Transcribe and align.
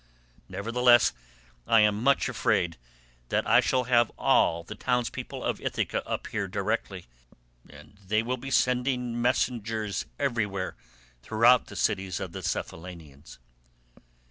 Nevertheless, 0.49 1.13
I 1.67 1.81
am 1.81 2.01
much 2.03 2.27
afraid 2.27 2.77
that 3.29 3.45
I 3.47 3.59
shall 3.61 3.83
have 3.83 4.09
all 4.17 4.63
the 4.63 4.73
townspeople 4.73 5.43
of 5.43 5.61
Ithaca 5.61 6.03
up 6.07 6.25
here 6.25 6.47
directly, 6.47 7.05
and 7.69 7.95
they 8.03 8.23
will 8.23 8.35
be 8.37 8.49
sending 8.49 9.21
messengers 9.21 10.07
everywhere 10.17 10.75
throughout 11.21 11.67
the 11.67 11.75
cities 11.75 12.19
of 12.19 12.31
the 12.31 12.41
Cephallenians." 12.41 13.37